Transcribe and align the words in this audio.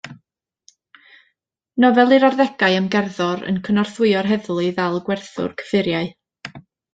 Nofel 1.85 2.15
i'r 2.17 2.25
arddegau 2.29 2.77
am 2.79 2.87
gerddor 2.95 3.45
yn 3.51 3.61
cynorthwyo'r 3.67 4.31
heddlu 4.33 4.57
i 4.71 4.75
ddal 4.81 4.99
gwerthwr 5.11 5.55
cyffuriau. 5.61 6.11